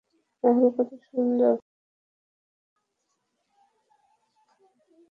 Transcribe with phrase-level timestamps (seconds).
[0.43, 1.55] রাহুল কতো সুন্দর!